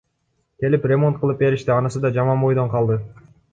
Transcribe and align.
Келип 0.63 0.87
ремонт 0.91 1.19
кылып 1.19 1.43
беришти, 1.43 1.71
анысы 1.75 2.03
да 2.07 2.13
жаман 2.19 2.43
бойдон 2.47 2.75
калды. 2.75 2.99